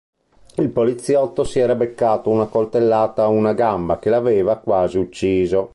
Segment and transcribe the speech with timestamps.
[0.55, 5.69] Il poliziotto si era beccato una coltellata a una gamba che l'aveva quasi ucciso.